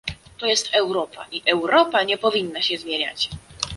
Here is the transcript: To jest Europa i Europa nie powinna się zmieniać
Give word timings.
To 0.37 0.45
jest 0.45 0.69
Europa 0.75 1.25
i 1.31 1.41
Europa 1.45 2.03
nie 2.03 2.17
powinna 2.17 2.61
się 2.61 2.77
zmieniać 2.77 3.29